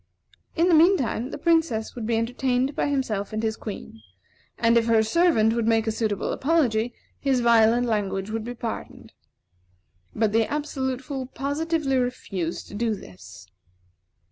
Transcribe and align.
In 0.55 0.67
the 0.67 0.73
mean 0.73 0.97
time, 0.97 1.29
the 1.29 1.37
Princess 1.37 1.93
would 1.93 2.07
be 2.07 2.15
entertained 2.17 2.75
by 2.75 2.87
himself 2.87 3.31
and 3.33 3.43
his 3.43 3.55
Queen; 3.55 4.01
and, 4.57 4.75
if 4.75 4.87
her 4.87 5.03
servant 5.03 5.53
would 5.53 5.67
make 5.67 5.85
a 5.85 5.91
suitable 5.91 6.31
apology, 6.33 6.95
his 7.19 7.41
violent 7.41 7.85
language 7.85 8.31
would 8.31 8.43
be 8.43 8.55
pardoned. 8.55 9.13
But 10.15 10.31
the 10.31 10.51
Absolute 10.51 11.03
Fool 11.03 11.27
positively 11.27 11.97
refused 11.97 12.67
to 12.69 12.73
do 12.73 12.95
this. 12.95 13.45